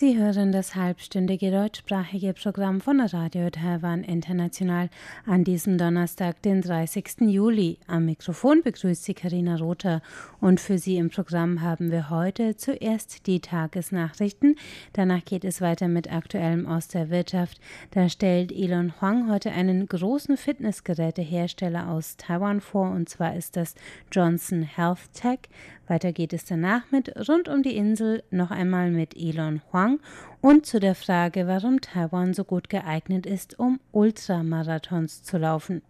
[0.00, 4.90] Sie hören das halbstündige deutschsprachige Programm von Radio Taiwan International
[5.26, 7.22] an diesem Donnerstag, den 30.
[7.22, 7.78] Juli.
[7.88, 10.00] Am Mikrofon begrüßt Sie Karina Rother
[10.40, 14.54] und für Sie im Programm haben wir heute zuerst die Tagesnachrichten.
[14.92, 17.58] Danach geht es weiter mit Aktuellem aus der Wirtschaft.
[17.90, 23.74] Da stellt Elon Huang heute einen großen Fitnessgerätehersteller aus Taiwan vor und zwar ist das
[24.12, 25.40] Johnson Health Tech.
[25.88, 30.00] Weiter geht es danach mit Rund um die Insel noch einmal mit Elon Huang
[30.40, 35.82] und zu der Frage, warum Taiwan so gut geeignet ist, um Ultramarathons zu laufen.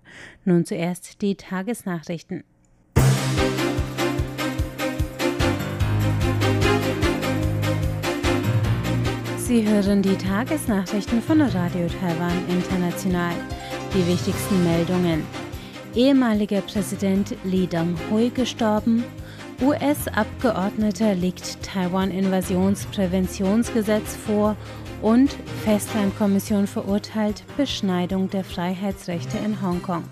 [0.44, 2.44] Nun zuerst die Tagesnachrichten.
[9.36, 13.32] Sie hören die Tagesnachrichten von Radio Taiwan International.
[13.94, 15.24] Die wichtigsten Meldungen.
[15.94, 19.02] Ehemaliger Präsident Lee Dong-hui gestorben.
[19.60, 24.56] US-Abgeordneter legt Taiwan-Invasionspräventionsgesetz vor
[25.02, 25.32] und
[25.64, 30.04] Festlandkommission verurteilt Beschneidung der Freiheitsrechte in Hongkong.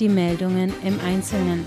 [0.00, 1.64] Die Meldungen im Einzelnen.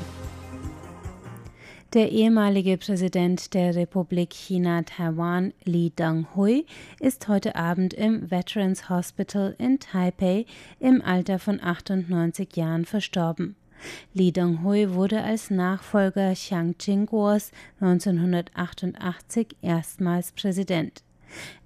[1.96, 6.68] Der ehemalige Präsident der Republik China Taiwan, Lee Dong-hui,
[7.00, 10.46] ist heute Abend im Veterans Hospital in Taipei
[10.80, 13.56] im Alter von 98 Jahren verstorben.
[14.14, 21.04] Li Donghui wurde als Nachfolger Chiang Ching-kuos 1988 erstmals Präsident.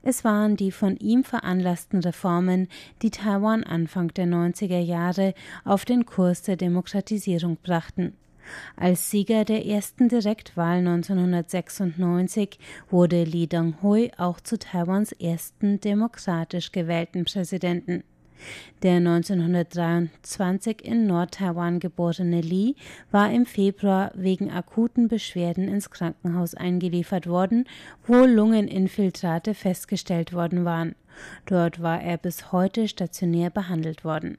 [0.01, 2.67] Es waren die von ihm veranlassten Reformen,
[3.01, 8.13] die Taiwan Anfang der 90er Jahre auf den Kurs der Demokratisierung brachten.
[8.75, 12.57] Als Sieger der ersten Direktwahl 1996
[12.89, 18.03] wurde Li Donghui auch zu Taiwans ersten demokratisch gewählten Präsidenten.
[18.81, 22.75] Der 1923 in Nordtaiwan geborene Li
[23.11, 27.65] war im Februar wegen akuten Beschwerden ins Krankenhaus eingeliefert worden,
[28.05, 30.95] wo Lungeninfiltrate festgestellt worden waren.
[31.45, 34.37] Dort war er bis heute stationär behandelt worden.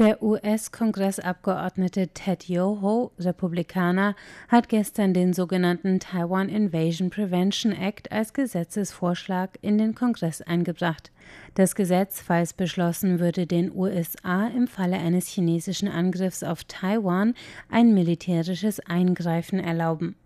[0.00, 4.16] Der US-Kongressabgeordnete Ted Yoho, Republikaner,
[4.48, 11.12] hat gestern den sogenannten Taiwan Invasion Prevention Act als Gesetzesvorschlag in den Kongress eingebracht.
[11.54, 17.34] Das Gesetz, falls beschlossen, würde den USA im Falle eines chinesischen Angriffs auf Taiwan
[17.68, 20.16] ein militärisches Eingreifen erlauben.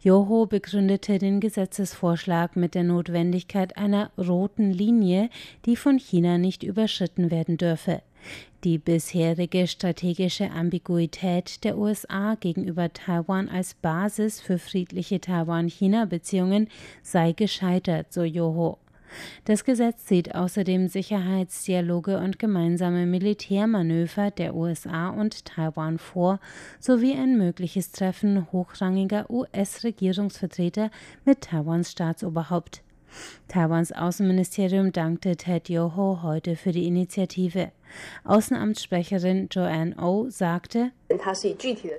[0.00, 5.30] Joho begründete den Gesetzesvorschlag mit der Notwendigkeit einer roten Linie,
[5.66, 8.02] die von China nicht überschritten werden dürfe.
[8.64, 16.68] Die bisherige strategische Ambiguität der USA gegenüber Taiwan als Basis für friedliche Taiwan-China-Beziehungen
[17.02, 18.78] sei gescheitert, so Joho.
[19.44, 26.40] Das Gesetz sieht außerdem Sicherheitsdialoge und gemeinsame Militärmanöver der USA und Taiwan vor,
[26.80, 30.90] sowie ein mögliches Treffen hochrangiger US-Regierungsvertreter
[31.24, 32.82] mit Taiwans Staatsoberhaupt.
[33.48, 37.72] Taiwans Außenministerium dankte Ted Yoho heute für die Initiative.
[38.24, 40.92] Außenamtssprecherin Joanne O oh sagte,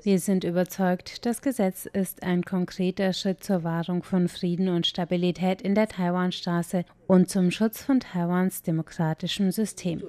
[0.04, 5.62] wir sind überzeugt, das Gesetz ist ein konkreter Schritt zur Wahrung von Frieden und Stabilität
[5.62, 10.04] in der Taiwanstraße und zum Schutz von Taiwans demokratischem System.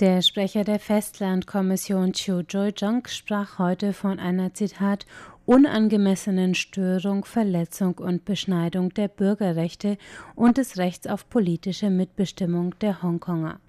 [0.00, 5.04] Der Sprecher der Festlandkommission Chiu Joy-jung sprach heute von einer Zitat
[5.46, 9.98] unangemessenen Störung, Verletzung und Beschneidung der Bürgerrechte
[10.34, 13.60] und des Rechts auf politische Mitbestimmung der Hongkonger.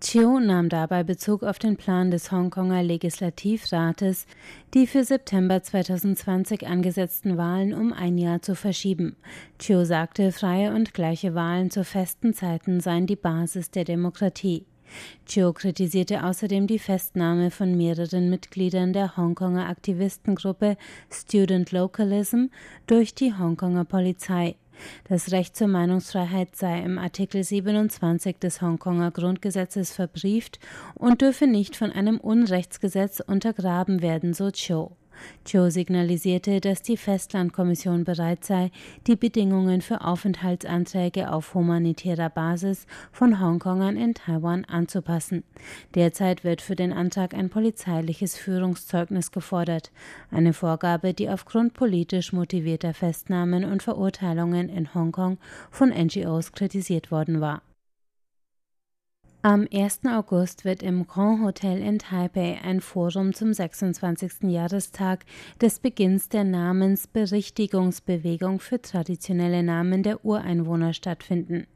[0.00, 4.26] Chiu nahm dabei Bezug auf den Plan des Hongkonger Legislativrates,
[4.74, 9.16] die für September 2020 angesetzten Wahlen um ein Jahr zu verschieben.
[9.58, 14.66] Chiu sagte, freie und gleiche Wahlen zu festen Zeiten seien die Basis der Demokratie.
[15.26, 20.76] Chiu kritisierte außerdem die Festnahme von mehreren Mitgliedern der Hongkonger Aktivistengruppe
[21.10, 22.46] Student Localism
[22.86, 24.56] durch die Hongkonger Polizei.
[25.08, 30.58] Das Recht zur Meinungsfreiheit sei im Artikel 27 des Hongkonger Grundgesetzes verbrieft
[30.94, 34.90] und dürfe nicht von einem Unrechtsgesetz untergraben werden, so Chiu.
[35.44, 38.70] Cho signalisierte, dass die Festlandkommission bereit sei,
[39.06, 45.44] die Bedingungen für Aufenthaltsanträge auf humanitärer Basis von Hongkongern in Taiwan anzupassen.
[45.94, 49.90] Derzeit wird für den Antrag ein polizeiliches Führungszeugnis gefordert,
[50.30, 55.38] eine Vorgabe, die aufgrund politisch motivierter Festnahmen und Verurteilungen in Hongkong
[55.70, 57.62] von NGOs kritisiert worden war.
[59.44, 60.02] Am 1.
[60.06, 64.44] August wird im Grand Hotel in Taipei ein Forum zum 26.
[64.44, 65.24] Jahrestag
[65.60, 71.66] des Beginns der Namensberichtigungsbewegung für traditionelle Namen der Ureinwohner stattfinden.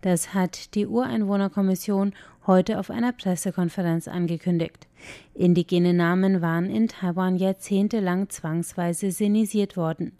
[0.00, 2.14] Das hat die Ureinwohnerkommission
[2.46, 4.86] heute auf einer Pressekonferenz angekündigt.
[5.34, 10.12] Indigene Namen waren in Taiwan jahrzehntelang zwangsweise senisiert worden.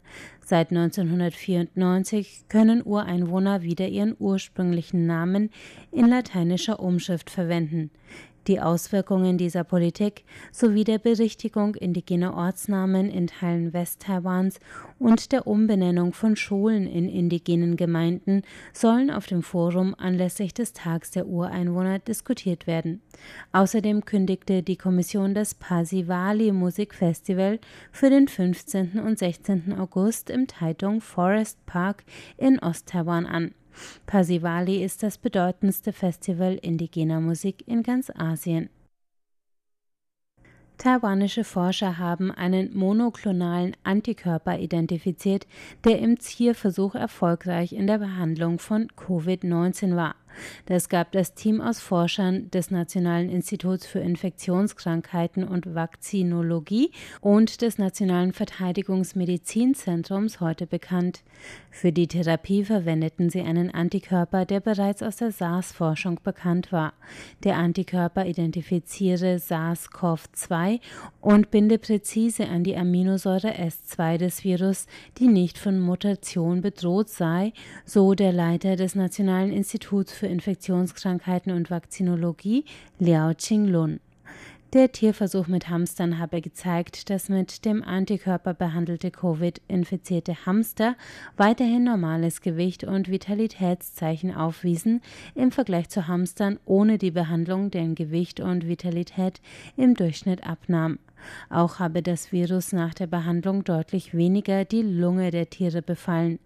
[0.44, 5.50] Seit 1994 können Ureinwohner wieder ihren ursprünglichen Namen
[5.92, 7.90] in lateinischer Umschrift verwenden
[8.48, 14.58] die Auswirkungen dieser Politik sowie der Berichtigung indigener Ortsnamen in Teilen West-Taiwans
[14.98, 18.42] und der Umbenennung von Schulen in indigenen Gemeinden
[18.72, 23.02] sollen auf dem Forum anlässlich des Tags der Ureinwohner diskutiert werden.
[23.52, 27.60] Außerdem kündigte die Kommission das Pasivali Musikfestival
[27.92, 28.98] für den 15.
[29.00, 29.74] und 16.
[29.78, 32.04] August im Taitung Forest Park
[32.36, 33.54] in Ost-Taiwan an.
[34.06, 38.70] Pasivali ist das bedeutendste Festival indigener Musik in ganz Asien.
[40.78, 45.48] Taiwanische Forscher haben einen monoklonalen Antikörper identifiziert,
[45.84, 50.14] der im Tierversuch erfolgreich in der Behandlung von Covid-19 war.
[50.66, 56.90] Das gab das Team aus Forschern des Nationalen Instituts für Infektionskrankheiten und Vakzinologie
[57.20, 61.22] und des Nationalen Verteidigungsmedizinzentrums heute bekannt.
[61.70, 66.92] Für die Therapie verwendeten sie einen Antikörper, der bereits aus der SARS-Forschung bekannt war.
[67.44, 70.80] Der Antikörper identifiziere SARS-CoV-2
[71.20, 74.86] und binde präzise an die Aminosäure S2 des Virus,
[75.18, 77.52] die nicht von Mutation bedroht sei,
[77.84, 82.64] so der Leiter des Nationalen Instituts für Infektionskrankheiten und Vakzinologie,
[82.98, 84.00] Liao Qinglun.
[84.74, 90.94] Der Tierversuch mit Hamstern habe gezeigt, dass mit dem Antikörper behandelte Covid-infizierte Hamster
[91.38, 95.00] weiterhin normales Gewicht und Vitalitätszeichen aufwiesen
[95.34, 99.40] im Vergleich zu Hamstern ohne die Behandlung, deren Gewicht und Vitalität
[99.78, 100.98] im Durchschnitt abnahm.
[101.50, 106.38] Auch habe das Virus nach der Behandlung deutlich weniger die Lunge der Tiere befallen.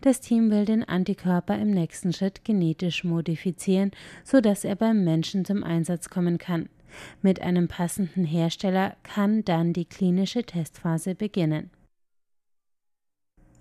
[0.00, 3.90] Das Team will den Antikörper im nächsten Schritt genetisch modifizieren,
[4.24, 6.68] sodass er beim Menschen zum Einsatz kommen kann.
[7.22, 11.70] Mit einem passenden Hersteller kann dann die klinische Testphase beginnen.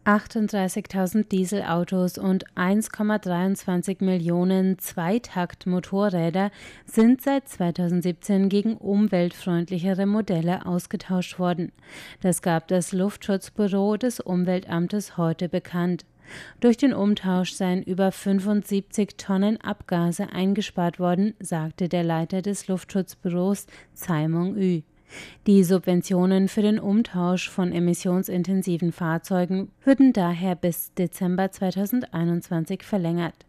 [0.06, 6.52] 38.000 Dieselautos und 1,23 Millionen Zweitakt-Motorräder
[6.86, 11.72] sind seit 2017 gegen umweltfreundlichere Modelle ausgetauscht worden.
[12.22, 16.06] Das gab das Luftschutzbüro des Umweltamtes heute bekannt.
[16.60, 23.66] Durch den Umtausch seien über 75 Tonnen Abgase eingespart worden, sagte der Leiter des Luftschutzbüros
[23.94, 24.81] Zaimong Yu.
[25.47, 33.45] Die Subventionen für den Umtausch von emissionsintensiven Fahrzeugen würden daher bis Dezember 2021 verlängert.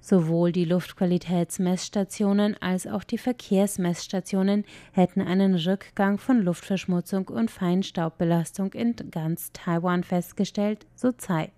[0.00, 8.94] Sowohl die Luftqualitätsmessstationen als auch die Verkehrsmessstationen hätten einen Rückgang von Luftverschmutzung und Feinstaubbelastung in
[9.10, 11.52] ganz Taiwan festgestellt, so Tsai.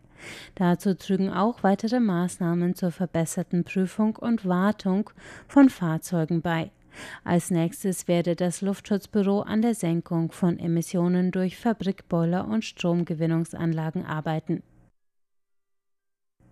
[0.57, 5.11] Dazu trügen auch weitere Maßnahmen zur verbesserten Prüfung und Wartung
[5.47, 6.71] von Fahrzeugen bei.
[7.25, 14.63] Als nächstes werde das Luftschutzbüro an der Senkung von Emissionen durch Fabrikboiler und Stromgewinnungsanlagen arbeiten.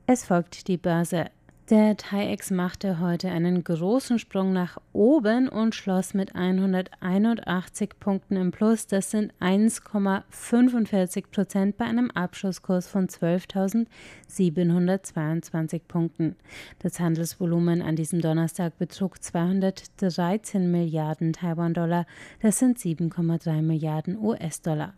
[0.06, 1.26] Es folgt die Börse.
[1.68, 8.52] Der TAIEX machte heute einen großen Sprung nach oben und schloss mit 181 Punkten im
[8.52, 8.86] Plus.
[8.86, 16.36] Das sind 1,45 Prozent bei einem Abschlusskurs von 12.722 Punkten.
[16.78, 22.06] Das Handelsvolumen an diesem Donnerstag betrug 213 Milliarden Taiwan-Dollar.
[22.42, 24.94] Das sind 7,3 Milliarden US-Dollar.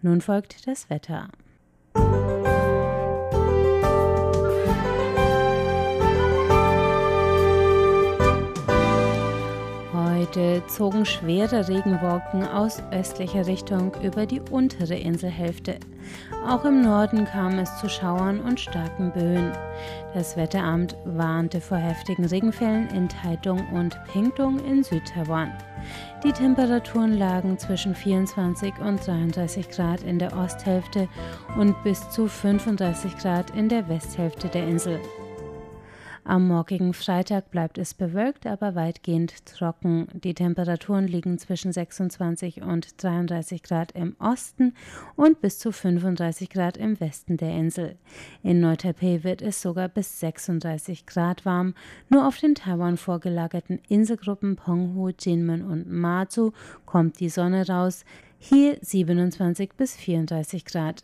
[0.00, 1.28] Nun folgt das Wetter.
[10.28, 15.78] Heute zogen schwere Regenwolken aus östlicher Richtung über die untere Inselhälfte.
[16.46, 19.52] Auch im Norden kam es zu Schauern und starken Böen.
[20.12, 25.50] Das Wetteramt warnte vor heftigen Regenfällen in Taitung und Pingtung in Südtaiwan.
[26.22, 31.08] Die Temperaturen lagen zwischen 24 und 33 Grad in der Osthälfte
[31.56, 35.00] und bis zu 35 Grad in der Westhälfte der Insel.
[36.28, 40.08] Am morgigen Freitag bleibt es bewölkt, aber weitgehend trocken.
[40.12, 44.74] Die Temperaturen liegen zwischen 26 und 33 Grad im Osten
[45.16, 47.96] und bis zu 35 Grad im Westen der Insel.
[48.42, 51.72] In Neu-Taipei wird es sogar bis 36 Grad warm.
[52.10, 56.52] Nur auf den Taiwan vorgelagerten Inselgruppen Penghu, Jinmen und Mazu
[56.84, 58.04] kommt die Sonne raus.
[58.38, 61.02] Hier 27 bis 34 Grad.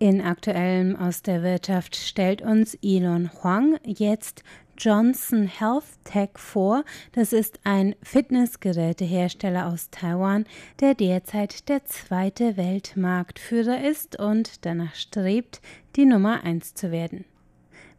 [0.00, 4.44] In aktuellem aus der Wirtschaft stellt uns Elon Huang jetzt
[4.78, 6.84] Johnson Health Tech vor.
[7.10, 10.44] Das ist ein Fitnessgerätehersteller aus Taiwan,
[10.78, 15.60] der derzeit der zweite Weltmarktführer ist und danach strebt,
[15.96, 17.24] die Nummer eins zu werden.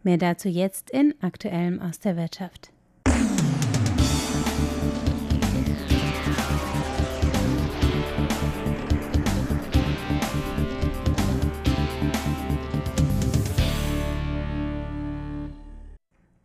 [0.02, 2.72] Mehr dazu jetzt in aktuellem aus der Wirtschaft.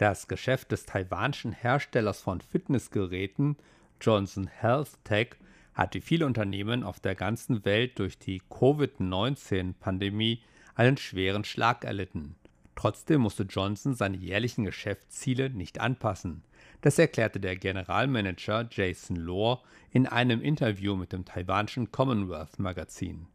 [0.04, 3.56] Das Geschäft des taiwanischen Herstellers von Fitnessgeräten
[4.02, 5.28] Johnson Health Tech
[5.72, 10.42] hat wie viele Unternehmen auf der ganzen Welt durch die Covid-19-Pandemie
[10.74, 12.34] einen schweren Schlag erlitten.
[12.76, 16.42] Trotzdem musste Johnson seine jährlichen Geschäftsziele nicht anpassen.
[16.82, 23.26] Das erklärte der Generalmanager Jason Lohr in einem Interview mit dem taiwanischen Commonwealth Magazin.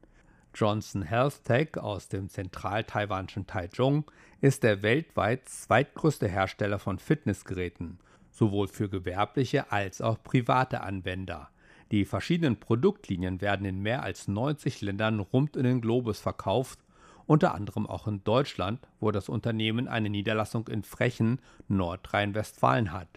[0.60, 4.04] Johnson Health Tech aus dem zentral-taiwanischen Taichung
[4.42, 7.98] ist der weltweit zweitgrößte Hersteller von Fitnessgeräten,
[8.30, 11.50] sowohl für gewerbliche als auch private Anwender.
[11.92, 16.80] Die verschiedenen Produktlinien werden in mehr als 90 Ländern rund in den Globus verkauft,
[17.26, 21.40] unter anderem auch in Deutschland, wo das Unternehmen eine Niederlassung in Frechen,
[21.70, 23.08] Nordrhein-Westfalen hat.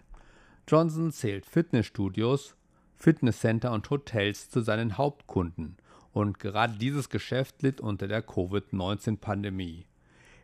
[0.69, 2.55] Johnson zählt Fitnessstudios,
[2.95, 5.77] Fitnesscenter und Hotels zu seinen Hauptkunden
[6.13, 9.87] und gerade dieses Geschäft litt unter der Covid-19-Pandemie.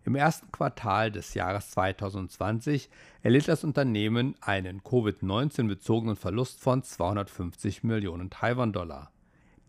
[0.04, 2.88] Im ersten Quartal des Jahres 2020
[3.22, 9.10] erlitt das Unternehmen einen Covid-19-bezogenen Verlust von 250 Millionen Taiwan-Dollar.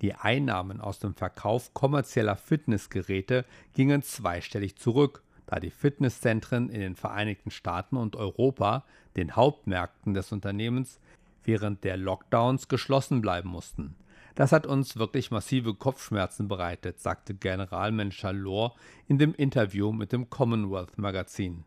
[0.02, 6.96] Die Einnahmen aus dem Verkauf kommerzieller Fitnessgeräte gingen zweistellig zurück, da die Fitnesszentren in den
[6.96, 8.86] Vereinigten Staaten und Europa,
[9.18, 11.00] den Hauptmärkten des Unternehmens,
[11.44, 13.96] während der Lockdowns geschlossen bleiben mussten.
[14.36, 18.76] Das hat uns wirklich massive Kopfschmerzen bereitet, sagte Generalmanager Lohr
[19.08, 21.66] in dem Interview mit dem Commonwealth Magazin.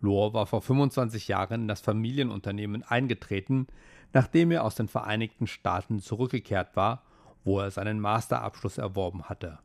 [0.00, 3.66] Lohr war vor 25 Jahren in das Familienunternehmen eingetreten,
[4.12, 7.02] nachdem er aus den Vereinigten Staaten zurückgekehrt war,
[7.44, 9.58] wo er seinen Masterabschluss erworben hatte.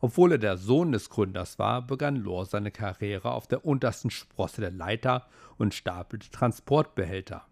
[0.00, 4.62] Obwohl er der Sohn des Gründers war, begann Lohr seine Karriere auf der untersten Sprosse
[4.62, 5.26] der Leiter
[5.58, 7.44] und stapelte Transportbehälter.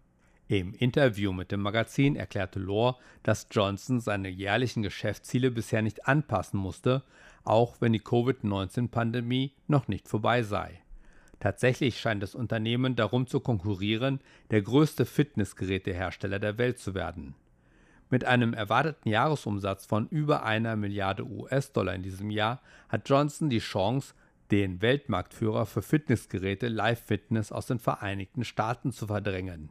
[0.51, 6.59] Im Interview mit dem Magazin erklärte Lohr, dass Johnson seine jährlichen Geschäftsziele bisher nicht anpassen
[6.59, 7.03] musste,
[7.43, 10.81] auch wenn die Covid-19-Pandemie noch nicht vorbei sei.
[11.39, 17.35] Tatsächlich scheint das Unternehmen darum zu konkurrieren, der größte Fitnessgerätehersteller der Welt zu werden.
[18.09, 23.59] Mit einem erwarteten Jahresumsatz von über einer Milliarde US-Dollar in diesem Jahr hat Johnson die
[23.59, 24.15] Chance,
[24.49, 29.69] den Weltmarktführer für Fitnessgeräte Live Fitness aus den Vereinigten Staaten zu verdrängen.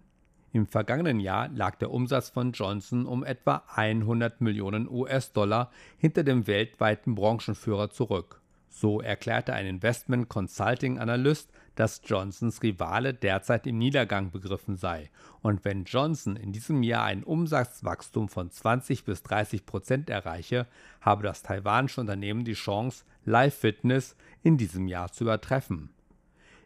[0.52, 6.47] Im vergangenen Jahr lag der Umsatz von Johnson um etwa 100 Millionen US-Dollar hinter dem
[6.47, 8.40] weltweiten Branchenführer zurück.
[8.71, 15.11] So erklärte ein Investment Consulting Analyst, dass Johnsons Rivale derzeit im Niedergang begriffen sei.
[15.43, 20.67] Und wenn Johnson in diesem Jahr ein Umsatzwachstum von 20 bis 30 Prozent erreiche,
[21.00, 25.90] habe das taiwanische Unternehmen die Chance, Live Fitness in diesem Jahr zu übertreffen.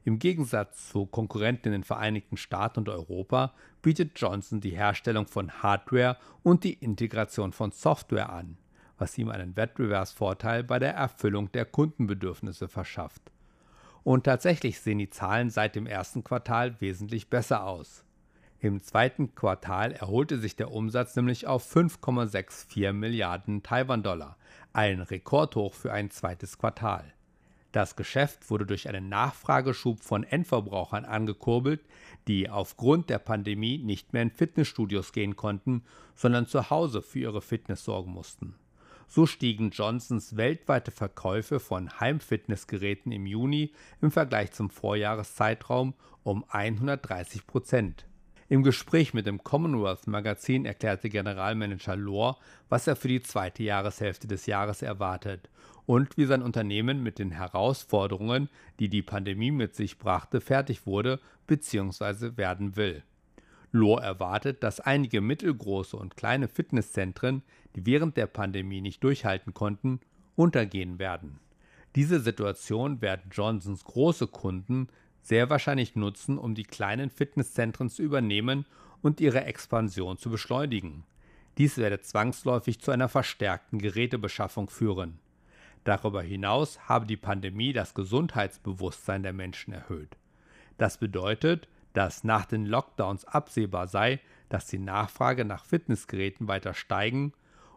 [0.05, 5.63] Im Gegensatz zu Konkurrenten in den Vereinigten Staaten und Europa bietet Johnson die Herstellung von
[5.63, 8.57] Hardware und die Integration von Software an,
[8.99, 13.23] was ihm einen Wettbewerbsvorteil bei der Erfüllung der Kundenbedürfnisse verschafft.
[14.03, 18.05] Und tatsächlich sehen die Zahlen seit dem ersten Quartal wesentlich besser aus.
[18.59, 24.37] Im zweiten Quartal erholte sich der Umsatz nämlich auf 5,64 Milliarden Taiwan-Dollar,
[24.73, 27.05] ein Rekordhoch für ein zweites Quartal.
[27.73, 31.81] Das Geschäft wurde durch einen Nachfrageschub von Endverbrauchern angekurbelt,
[32.29, 35.83] die aufgrund der Pandemie nicht mehr in Fitnessstudios gehen konnten,
[36.15, 38.55] sondern zu Hause für ihre Fitness sorgen mussten.
[39.09, 47.47] So stiegen Johnsons weltweite Verkäufe von Heimfitnessgeräten im Juni im Vergleich zum Vorjahreszeitraum um 130
[47.47, 48.07] Prozent.
[48.49, 52.39] Im Gespräch mit dem Commonwealth Magazin erklärte Generalmanager Lohr,
[52.69, 55.49] was er für die zweite Jahreshälfte des Jahres erwartet
[55.87, 58.49] und wie sein Unternehmen mit den Herausforderungen,
[58.79, 62.37] die die Pandemie mit sich brachte, fertig wurde bzw.
[62.37, 63.03] werden will.
[63.73, 67.43] Lohr erwartet, dass einige mittelgroße und kleine Fitnesszentren,
[67.75, 70.01] die während der Pandemie nicht durchhalten konnten,
[70.37, 71.41] untergehen werden.
[71.97, 74.89] Diese Situation werden Johnsons große Kunden
[75.23, 78.67] sehr wahrscheinlich nutzen, um die kleinen Fitnesszentren zu übernehmen
[79.03, 81.05] und ihre Expansion zu beschleunigen.
[81.59, 85.19] Dies werde zwangsläufig zu einer verstärkten Gerätebeschaffung führen.
[85.85, 90.17] Darüber hinaus habe die Pandemie das Gesundheitsbewusstsein der Menschen erhöht.
[90.79, 97.33] Das bedeutet, dass nach den Lockdowns absehbar sei, dass die Nachfrage nach Fitnessgeräten weiter steigen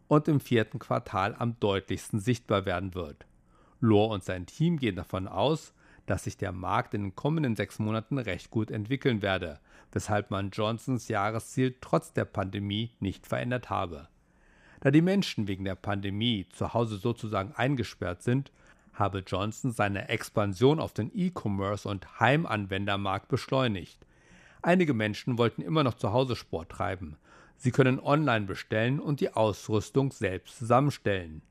[0.08, 3.26] und im vierten Quartal am deutlichsten sichtbar werden wird.
[3.80, 5.74] Lohr und sein Team gehen davon aus,
[6.06, 9.60] dass sich der Markt in den kommenden sechs Monaten recht gut entwickeln werde,
[9.92, 14.08] weshalb man Johnsons Jahresziel trotz der Pandemie nicht verändert habe.
[14.86, 18.52] Da die Menschen wegen der Pandemie zu Hause sozusagen eingesperrt sind,
[18.94, 24.06] habe Johnson seine Expansion auf den E-Commerce und Heimanwendermarkt beschleunigt.
[24.62, 27.18] Einige Menschen wollten immer noch zu Hause Sport treiben.
[27.58, 31.42] Sie können online bestellen und die Ausrüstung selbst zusammenstellen.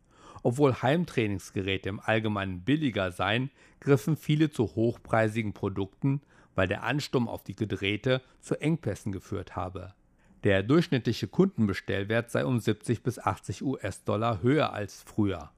[0.44, 3.50] Obwohl Heimtrainingsgeräte im Allgemeinen billiger seien,
[3.80, 6.20] griffen viele zu hochpreisigen Produkten,
[6.54, 9.92] weil der Ansturm auf die Geräte zu Engpässen geführt habe.
[10.44, 15.50] Der durchschnittliche Kundenbestellwert sei um 70 bis 80 US-Dollar höher als früher.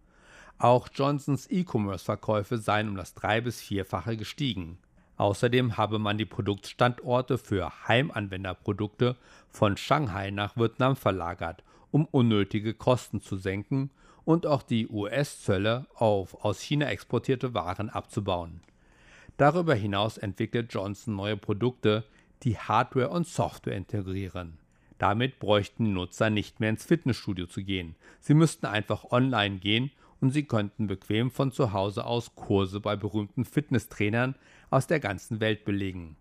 [0.58, 4.78] Auch Johnsons E-Commerce-Verkäufe seien um das drei- bis vierfache gestiegen.
[5.16, 9.16] Außerdem habe man die Produktstandorte für Heimanwenderprodukte
[9.50, 13.90] von Shanghai nach Vietnam verlagert, um unnötige Kosten zu senken
[14.24, 18.60] und auch die US-Zölle auf aus China exportierte Waren abzubauen.
[19.36, 22.04] Darüber hinaus entwickelt Johnson neue Produkte,
[22.44, 24.58] die Hardware und Software integrieren.
[24.98, 27.96] Damit bräuchten die Nutzer nicht mehr ins Fitnessstudio zu gehen.
[28.20, 32.96] Sie müssten einfach online gehen und sie könnten bequem von zu Hause aus Kurse bei
[32.96, 34.34] berühmten Fitnesstrainern
[34.70, 36.16] aus der ganzen Welt belegen.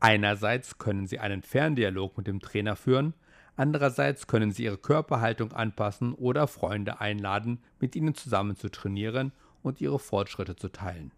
[0.00, 3.14] Einerseits können sie einen Ferndialog mit dem Trainer führen,
[3.58, 9.32] Andererseits können Sie Ihre Körperhaltung anpassen oder Freunde einladen, mit Ihnen zusammen zu trainieren
[9.64, 11.10] und Ihre Fortschritte zu teilen.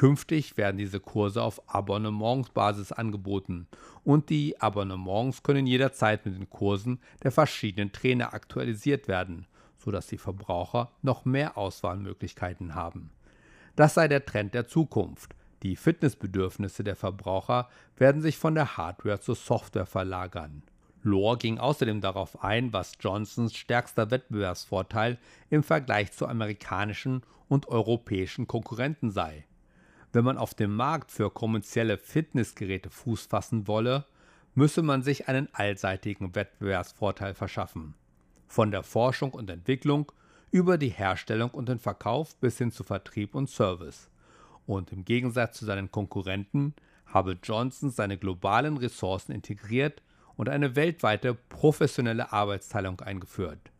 [0.00, 3.66] Künftig werden diese Kurse auf Abonnementsbasis angeboten
[4.02, 9.44] und die Abonnements können jederzeit mit den Kursen der verschiedenen Trainer aktualisiert werden,
[9.76, 13.10] sodass die Verbraucher noch mehr Auswahlmöglichkeiten haben.
[13.76, 15.34] Das sei der Trend der Zukunft.
[15.62, 20.62] Die Fitnessbedürfnisse der Verbraucher werden sich von der Hardware zur Software verlagern.
[21.02, 25.18] Lohr ging außerdem darauf ein, was Johnsons stärkster Wettbewerbsvorteil
[25.50, 29.44] im Vergleich zu amerikanischen und europäischen Konkurrenten sei.
[30.12, 34.06] Wenn man auf dem Markt für kommerzielle Fitnessgeräte Fuß fassen wolle,
[34.54, 37.94] müsse man sich einen allseitigen Wettbewerbsvorteil verschaffen.
[38.48, 40.10] Von der Forschung und Entwicklung
[40.50, 44.10] über die Herstellung und den Verkauf bis hin zu Vertrieb und Service.
[44.66, 46.74] Und im Gegensatz zu seinen Konkurrenten
[47.06, 50.02] habe Johnson seine globalen Ressourcen integriert
[50.36, 53.70] und eine weltweite professionelle Arbeitsteilung eingeführt.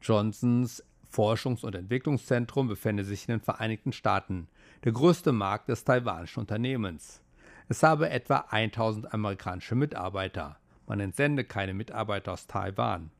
[0.00, 4.48] Johnsons Forschungs- und Entwicklungszentrum befände sich in den Vereinigten Staaten,
[4.84, 7.22] der größte Markt des taiwanischen Unternehmens.
[7.68, 10.58] Es habe etwa 1000 amerikanische Mitarbeiter.
[10.86, 13.10] Man entsende keine Mitarbeiter aus Taiwan.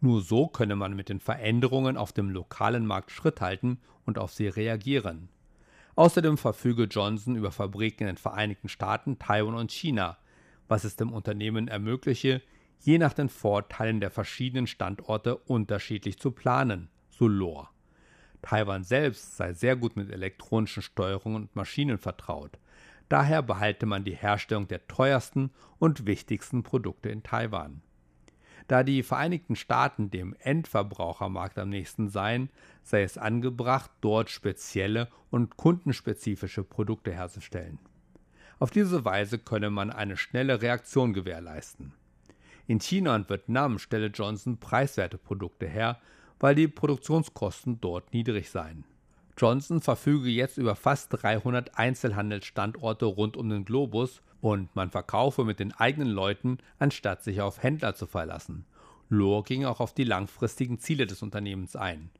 [0.00, 4.34] Nur so könne man mit den Veränderungen auf dem lokalen Markt Schritt halten und auf
[4.34, 5.30] sie reagieren.
[5.96, 10.18] Außerdem verfüge Johnson über Fabriken in den Vereinigten Staaten, Taiwan und China,
[10.68, 12.42] was es dem Unternehmen ermögliche,
[12.80, 17.73] je nach den Vorteilen der verschiedenen Standorte unterschiedlich zu planen, so Lohr.
[18.44, 22.58] Taiwan selbst sei sehr gut mit elektronischen Steuerungen und Maschinen vertraut.
[23.08, 27.80] Daher behalte man die Herstellung der teuersten und wichtigsten Produkte in Taiwan.
[28.68, 32.50] Da die Vereinigten Staaten dem Endverbrauchermarkt am nächsten seien,
[32.82, 37.78] sei es angebracht, dort spezielle und kundenspezifische Produkte herzustellen.
[38.58, 41.94] Auf diese Weise könne man eine schnelle Reaktion gewährleisten.
[42.66, 45.98] In China und Vietnam stelle Johnson preiswerte Produkte her,
[46.44, 48.84] weil die Produktionskosten dort niedrig seien.
[49.38, 55.58] Johnson verfüge jetzt über fast 300 Einzelhandelsstandorte rund um den Globus und man verkaufe mit
[55.58, 58.66] den eigenen Leuten, anstatt sich auf Händler zu verlassen.
[59.08, 62.10] Lohr ging auch auf die langfristigen Ziele des Unternehmens ein.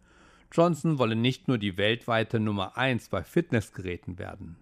[0.50, 4.56] Johnson wolle nicht nur die weltweite Nummer 1 bei Fitnessgeräten werden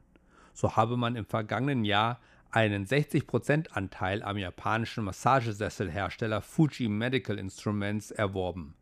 [0.55, 2.21] so habe man im vergangenen Jahr
[2.51, 8.75] einen 60% Anteil am japanischen Massagesesselhersteller Fuji Medical Instruments erworben.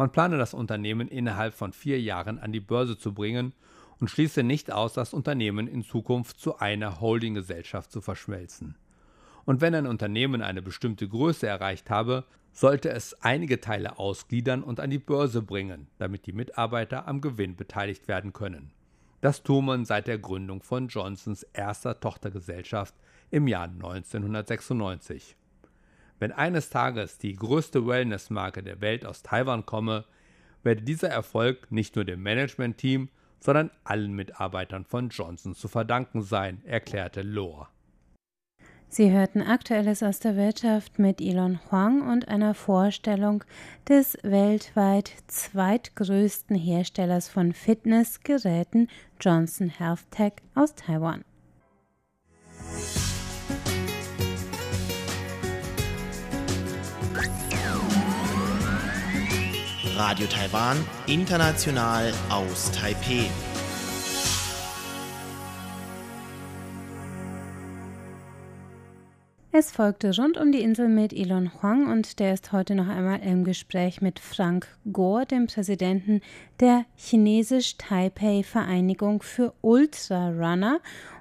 [0.00, 3.52] Man plane das Unternehmen innerhalb von vier Jahren an die Börse zu bringen
[3.98, 8.76] und schließe nicht aus, das Unternehmen in Zukunft zu einer Holdinggesellschaft zu verschmelzen.
[9.44, 14.80] Und wenn ein Unternehmen eine bestimmte Größe erreicht habe, sollte es einige Teile ausgliedern und
[14.80, 18.70] an die Börse bringen, damit die Mitarbeiter am Gewinn beteiligt werden können.
[19.20, 22.94] Das tut man seit der Gründung von Johnsons erster Tochtergesellschaft
[23.30, 25.36] im Jahr 1996.
[26.20, 30.04] Wenn eines Tages die größte Wellnessmarke der Welt aus Taiwan komme,
[30.62, 33.08] werde dieser Erfolg nicht nur dem Managementteam,
[33.40, 37.70] sondern allen Mitarbeitern von Johnson zu verdanken sein, erklärte Lohr.
[38.92, 43.42] Sie hörten Aktuelles aus der Wirtschaft mit Elon Huang und einer Vorstellung
[43.88, 48.88] des weltweit zweitgrößten Herstellers von Fitnessgeräten
[49.20, 51.24] Johnson Health Tech aus Taiwan.
[60.02, 63.28] Radio Taiwan, international aus Taipei.
[69.52, 73.20] Es folgte rund um die Insel mit Elon Huang und der ist heute noch einmal
[73.20, 76.22] im Gespräch mit Frank Gore, dem Präsidenten
[76.60, 80.80] der Chinesisch-Taipei-Vereinigung für Ultrarunner.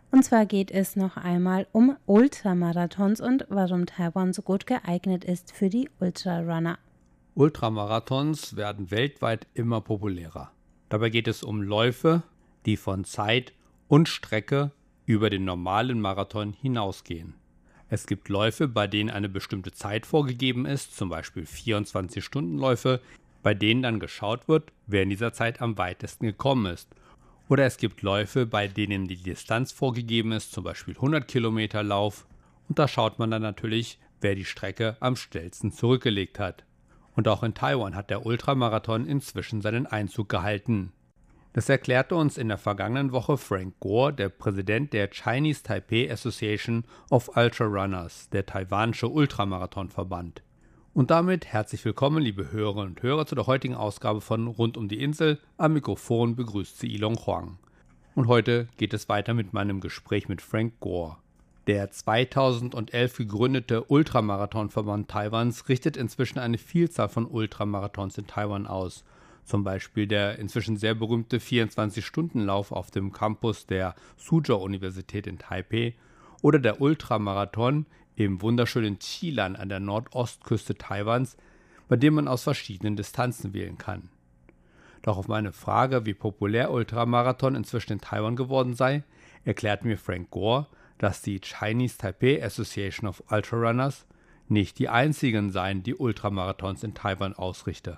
[0.10, 5.52] Und zwar geht es noch einmal um Ultramarathons und warum Taiwan so gut geeignet ist
[5.52, 6.78] für die Ultrarunner.
[7.40, 10.52] Ultramarathons werden weltweit immer populärer.
[10.90, 12.22] Dabei geht es um Läufe,
[12.66, 13.54] die von Zeit
[13.88, 14.72] und Strecke
[15.06, 17.36] über den normalen Marathon hinausgehen.
[17.88, 23.00] Es gibt Läufe, bei denen eine bestimmte Zeit vorgegeben ist, zum Beispiel 24-Stunden-Läufe,
[23.42, 26.90] bei denen dann geschaut wird, wer in dieser Zeit am weitesten gekommen ist.
[27.48, 32.28] Oder es gibt Läufe, bei denen die Distanz vorgegeben ist, zum Beispiel 100 Kilometer Lauf.
[32.68, 36.66] Und da schaut man dann natürlich, wer die Strecke am schnellsten zurückgelegt hat.
[37.16, 40.92] Und auch in Taiwan hat der Ultramarathon inzwischen seinen Einzug gehalten.
[41.54, 46.84] Das erklärte uns in der vergangenen Woche Frank Gore, der Präsident der Chinese Taipei Association
[47.10, 50.44] of Ultra Runners, der taiwanische Ultramarathonverband.
[50.94, 54.88] Und damit herzlich willkommen, liebe Hörerinnen und Hörer, zu der heutigen Ausgabe von Rund um
[54.90, 55.40] die Insel.
[55.58, 57.58] Am Mikrofon begrüßt sie Ilong Huang.
[58.16, 61.18] Und heute geht es weiter mit meinem Gespräch mit Frank Gore.
[61.70, 69.06] Der 2011 gegründete Ultramarathonverband Taiwans richtet inzwischen eine Vielzahl von Ultramarathons in Taiwan aus–
[69.50, 75.96] zum Beispiel der inzwischen sehr berühmte 24-Stunden-Lauf auf dem Campus der Suzhou-Universität in Taipei
[76.44, 81.36] oder der Ultramarathon im wunderschönen Chilan an der Nordostküste Taiwans,
[81.88, 84.10] bei dem man aus verschiedenen Distanzen wählen kann.
[85.02, 89.04] Doch auf meine Frage, wie populär Ultramarathon inzwischen in Taiwan geworden sei,
[89.46, 90.68] erklärt mir Frank Gore,
[91.00, 94.06] dass die Chinese Taipei Association of Ultrarunners
[94.48, 97.98] nicht die einzigen seien, die Ultramarathons in Taiwan ausrichte.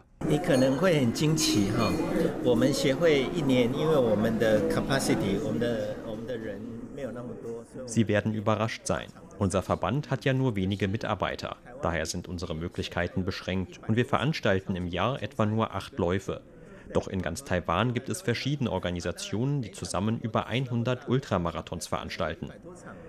[7.86, 9.08] Sie werden überrascht sein.
[9.40, 11.56] Unser Verband hat ja nur wenige Mitarbeiter.
[11.82, 16.42] Daher sind unsere Möglichkeiten beschränkt und wir veranstalten im Jahr etwa nur acht Läufe.
[16.94, 22.50] Doch in ganz Taiwan gibt es verschiedene Organisationen, die zusammen über 100 Ultramarathons veranstalten.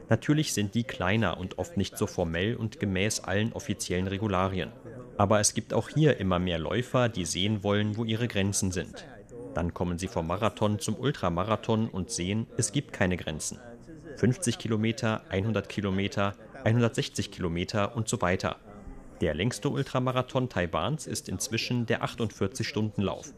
[0.08, 4.70] Natürlich sind die kleiner und oft nicht so formell und gemäß allen offiziellen Regularien.
[5.16, 9.06] Aber es gibt auch hier immer mehr Läufer, die sehen wollen, wo ihre Grenzen sind.
[9.54, 13.58] Dann kommen sie vom Marathon zum Ultramarathon und sehen, es gibt keine Grenzen.
[14.16, 18.56] 50 Kilometer, 100 Kilometer, 160 Kilometer und so weiter.
[19.20, 23.32] Der längste Ultramarathon Taiwans ist inzwischen der 48-Stunden-Lauf.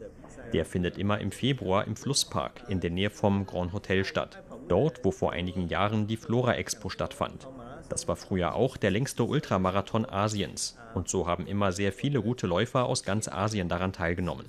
[0.53, 4.43] Der findet immer im Februar im Flusspark in der Nähe vom Grand Hotel statt.
[4.67, 7.47] Dort, wo vor einigen Jahren die Flora Expo stattfand.
[7.89, 10.77] Das war früher auch der längste Ultramarathon Asiens.
[10.93, 14.45] Und so haben immer sehr viele gute Läufer aus ganz Asien daran teilgenommen.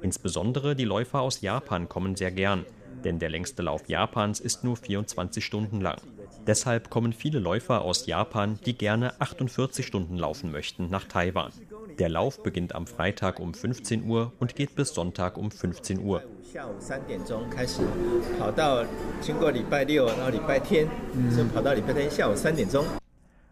[0.00, 2.64] Insbesondere die Läufer aus Japan kommen sehr gern,
[3.04, 6.00] denn der längste Lauf Japans ist nur 24 Stunden lang.
[6.46, 11.52] Deshalb kommen viele Läufer aus Japan, die gerne 48 Stunden laufen möchten, nach Taiwan.
[11.99, 16.23] Der Lauf beginnt am Freitag um 15 Uhr und geht bis Sonntag um 15 Uhr.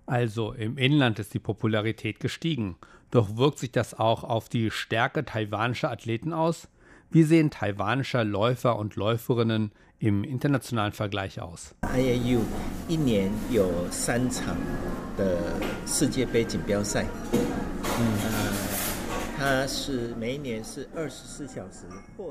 [0.05, 2.75] Also im Inland ist die Popularität gestiegen.
[3.11, 6.67] Doch wirkt sich das auch auf die Stärke taiwanischer Athleten aus?
[7.09, 11.75] Wie sehen taiwanische Läufer und Läuferinnen im internationalen Vergleich aus?
[11.93, 12.41] IAU
[12.87, 14.57] 一年有三场
[15.15, 15.37] 的
[15.85, 17.05] 世界杯锦标赛。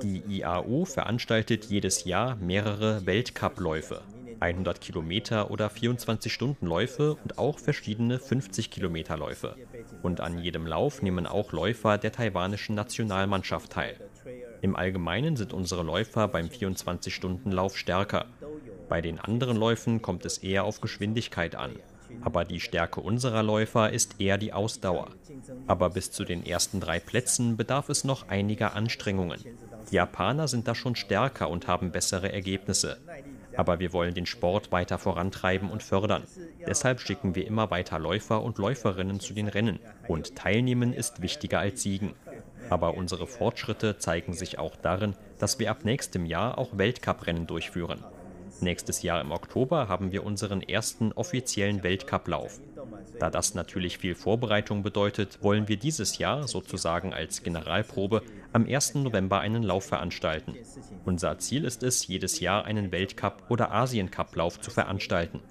[0.04, 4.02] Die IAU veranstaltet jedes Jahr mehrere Weltcupläufe.
[4.40, 9.56] 100 Kilometer oder 24-Stunden-Läufe und auch verschiedene 50-Kilometer-Läufe.
[10.04, 13.96] Und an jedem Lauf nehmen auch Läufer der taiwanischen Nationalmannschaft teil.
[14.62, 18.26] Im Allgemeinen sind unsere Läufer beim 24-Stunden-Lauf stärker.
[18.88, 21.72] Bei den anderen Läufen kommt es eher auf Geschwindigkeit an.
[22.22, 25.10] Aber die Stärke unserer Läufer ist eher die Ausdauer.
[25.68, 29.44] Aber bis zu den ersten drei Plätzen bedarf es noch einiger Anstrengungen.
[29.92, 32.98] Die Japaner sind da schon stärker und haben bessere Ergebnisse.
[33.56, 36.24] Aber wir wollen den Sport weiter vorantreiben und fördern.
[36.68, 39.80] Deshalb schicken wir immer weiter Läufer und Läuferinnen zu den Rennen.
[40.08, 42.14] Und teilnehmen ist wichtiger als siegen.
[42.70, 48.04] Aber unsere Fortschritte zeigen sich auch darin, dass wir ab nächstem Jahr auch Weltcuprennen durchführen.
[48.62, 52.60] Nächstes Jahr im Oktober haben wir unseren ersten offiziellen Weltcuplauf.
[53.20, 58.22] Da das natürlich viel Vorbereitung bedeutet, wollen wir dieses Jahr sozusagen als Generalprobe
[58.54, 58.96] am 1.
[58.96, 60.56] November einen Lauf veranstalten.
[61.06, 65.42] Unser Ziel ist es, jedes Jahr einen Weltcup- oder Asiencup-Lauf zu veranstalten.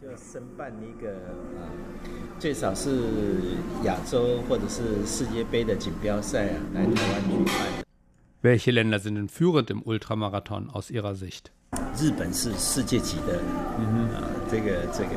[8.43, 11.53] Welche Länder sind denn führend im Ultramarathon aus Ihrer Sicht?
[11.98, 13.42] 日本是世界级的，
[13.78, 15.16] 嗯、呃，这个这个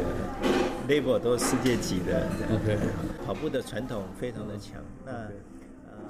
[0.89, 2.29] level 都是世界级的。
[2.51, 2.79] OK，
[3.25, 4.83] 跑步的传统非常的强。
[5.07, 5.29] 那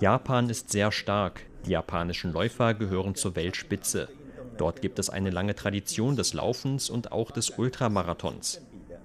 [0.00, 1.42] Japan ist sehr stark.
[1.64, 4.08] Die japanischen Läufer gehören zur Weltspitze.
[4.56, 8.60] Dort gibt es eine lange Tradition des Laufens und auch des Ultramarathons.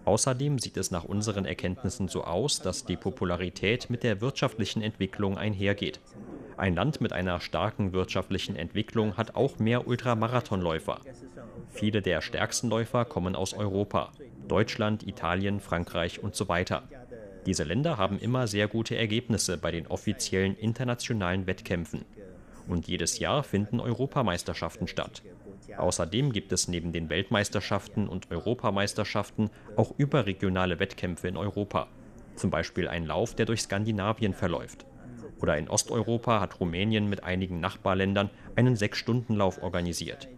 [0.06, 5.38] Außerdem sieht es nach unseren Erkenntnissen so aus, dass die Popularität mit der wirtschaftlichen Entwicklung
[5.38, 6.00] einhergeht.
[6.56, 11.02] Ein Land mit einer starken wirtschaftlichen Entwicklung hat auch mehr Ultramarathonläufer.
[11.71, 14.13] Viele der stärksten Läufer kommen aus Europa.
[14.49, 16.83] Deutschland, Italien, Frankreich und so weiter.
[17.47, 22.05] Diese Länder haben immer sehr gute Ergebnisse bei den offiziellen internationalen Wettkämpfen.
[22.69, 25.23] Und jedes Jahr finden Europameisterschaften statt.
[25.77, 31.89] Außerdem gibt es neben den Weltmeisterschaften und Europameisterschaften auch überregionale Wettkämpfe in Europa.
[32.37, 34.87] Zum Beispiel ein Lauf, der durch Skandinavien verläuft.
[35.41, 40.29] Oder in Osteuropa hat Rumänien mit einigen Nachbarländern einen Sechs-Stunden-Lauf organisiert.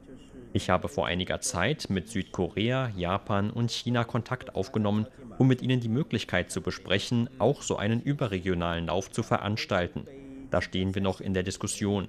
[0.56, 5.80] Ich habe vor einiger Zeit mit Südkorea, Japan und China Kontakt aufgenommen, um mit ihnen
[5.80, 10.06] die Möglichkeit zu besprechen, auch so einen überregionalen Lauf zu veranstalten.
[10.52, 12.06] Da stehen wir noch in der Diskussion.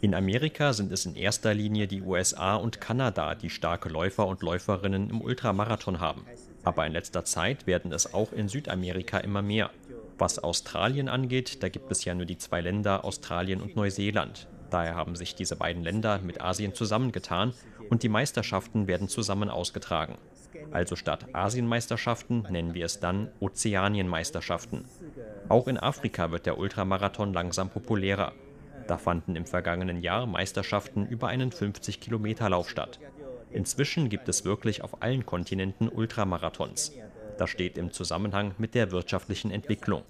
[0.00, 4.42] In Amerika sind es in erster Linie die USA und Kanada, die starke Läufer und
[4.42, 6.24] Läuferinnen im Ultramarathon haben.
[6.62, 9.70] Aber in letzter Zeit werden es auch in Südamerika immer mehr.
[10.18, 14.46] Was Australien angeht, da gibt es ja nur die zwei Länder Australien und Neuseeland.
[14.70, 17.54] Daher haben sich diese beiden Länder mit Asien zusammengetan
[17.90, 20.18] und die Meisterschaften werden zusammen ausgetragen.
[20.70, 24.84] Also statt Asienmeisterschaften nennen wir es dann Ozeanienmeisterschaften.
[25.48, 28.32] Auch in Afrika wird der Ultramarathon langsam populärer.
[28.86, 32.98] Da fanden im vergangenen Jahr Meisterschaften über einen 50-Kilometer-Lauf statt.
[33.50, 36.92] Inzwischen gibt es wirklich auf allen Kontinenten Ultramarathons.
[37.38, 40.02] Das steht im Zusammenhang mit der wirtschaftlichen Entwicklung.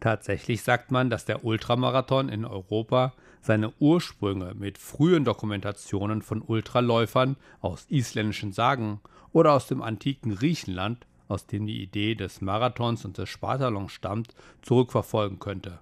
[0.00, 7.36] Tatsächlich sagt man, dass der Ultramarathon in Europa seine Ursprünge mit frühen Dokumentationen von Ultraläufern
[7.60, 9.02] aus isländischen Sagen
[9.34, 14.34] oder aus dem antiken Griechenland, aus dem die Idee des Marathons und des Spartalons stammt,
[14.62, 15.80] zurückverfolgen könnte.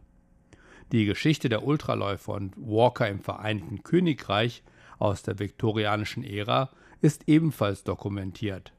[0.90, 4.64] Die Geschichte der Ultraläufer und Walker im Vereinigten Königreich
[4.99, 8.72] aus der viktorianischen Ära ist ebenfalls dokumentiert.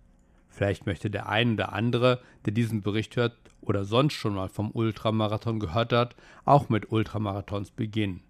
[0.49, 4.71] Vielleicht möchte der ein oder andere, der diesen Bericht hört oder sonst schon mal vom
[4.71, 8.21] Ultramarathon gehört hat, auch mit Ultramarathons beginnen.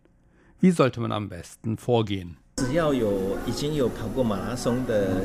[0.60, 2.38] Wie sollte man am besten vorgehen?
[2.57, 5.21] 只要有已经有跑过马拉松的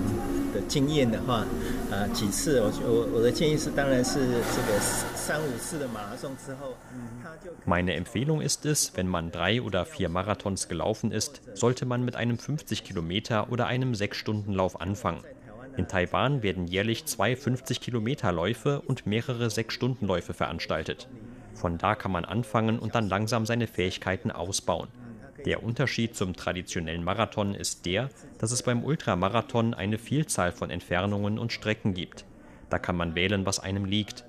[0.53, 1.45] 的经验的话，
[1.89, 4.79] 呃，几次我我我的建议是，当然是这个
[5.15, 6.75] 三五次的马拉松之后，
[7.23, 7.51] 他就。
[7.65, 12.37] Meine Empfehlung ist es, wenn man drei oder vier Marathons gelaufen ist, sollte man mit einem
[12.37, 15.21] 50 Kilometer oder einem 6-Stunden-Lauf anfangen.
[15.77, 21.07] In Taiwan werden jährlich zwei 50-Kilometer-Läufe und mehrere 6-Stunden-Läufe veranstaltet.
[21.55, 24.89] Von da kann man anfangen und dann langsam seine Fähigkeiten ausbauen.
[25.44, 31.38] Der Unterschied zum traditionellen Marathon ist der, dass es beim Ultramarathon eine Vielzahl von Entfernungen
[31.38, 32.24] und Strecken gibt.
[32.70, 34.24] Da kann man wählen, was einem liegt.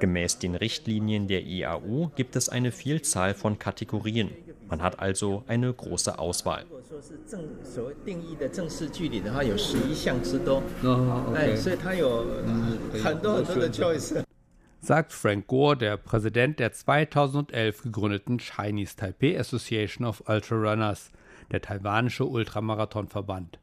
[0.00, 4.30] Gemäß den Richtlinien der IAU gibt es eine Vielzahl von Kategorien.
[4.68, 6.64] Man hat also eine große Auswahl.
[14.84, 21.10] Sagt Frank Gore, der Präsident der 2011 gegründeten Chinese Taipei Association of Ultrarunners,
[21.50, 23.58] der taiwanische Ultramarathonverband.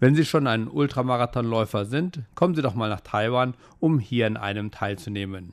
[0.00, 4.36] Wenn Sie schon ein Ultramarathonläufer sind, kommen Sie doch mal nach Taiwan, um hier an
[4.36, 5.52] einem teilzunehmen.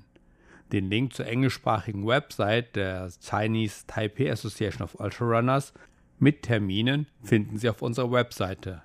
[0.72, 5.76] Den Link zur englischsprachigen Website der Chinese Taipei Association of Ultrarunners
[6.18, 8.82] mit Terminen finden Sie auf unserer Webseite.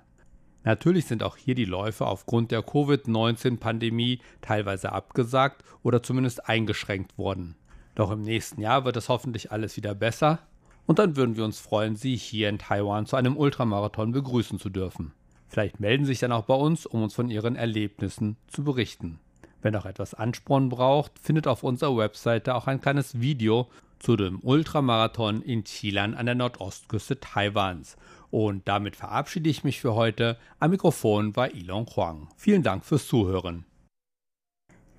[0.63, 7.55] Natürlich sind auch hier die Läufe aufgrund der Covid-19-Pandemie teilweise abgesagt oder zumindest eingeschränkt worden.
[7.95, 10.39] Doch im nächsten Jahr wird es hoffentlich alles wieder besser
[10.85, 14.69] und dann würden wir uns freuen, Sie hier in Taiwan zu einem Ultramarathon begrüßen zu
[14.69, 15.13] dürfen.
[15.47, 19.19] Vielleicht melden Sie sich dann auch bei uns, um uns von Ihren Erlebnissen zu berichten.
[19.61, 23.67] Wer noch etwas Ansporn braucht, findet auf unserer Webseite auch ein kleines Video
[24.03, 27.95] zu dem Ultramarathon in Chilan an der Nordostküste Taiwans.
[28.31, 30.37] Und damit verabschiede ich mich für heute.
[30.59, 32.27] Am Mikrofon war Ilon Huang.
[32.35, 33.63] Vielen Dank fürs Zuhören.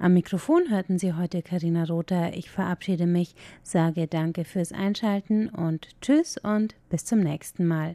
[0.00, 2.36] Am Mikrofon hörten Sie heute Karina Rother.
[2.36, 7.94] Ich verabschiede mich, sage Danke fürs Einschalten und Tschüss und bis zum nächsten Mal.